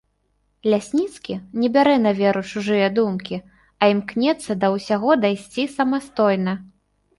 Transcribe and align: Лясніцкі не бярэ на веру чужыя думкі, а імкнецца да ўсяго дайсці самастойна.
Лясніцкі 0.73 1.35
не 1.63 1.69
бярэ 1.75 1.91
на 2.05 2.13
веру 2.21 2.41
чужыя 2.51 2.87
думкі, 2.97 3.37
а 3.81 3.93
імкнецца 3.93 4.59
да 4.65 4.73
ўсяго 4.79 5.09
дайсці 5.27 5.71
самастойна. 5.79 6.61